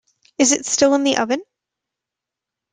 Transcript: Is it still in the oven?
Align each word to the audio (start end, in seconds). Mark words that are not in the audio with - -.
Is 0.39 0.51
it 0.51 0.65
still 0.65 0.95
in 0.95 1.03
the 1.03 1.17
oven? 1.17 1.43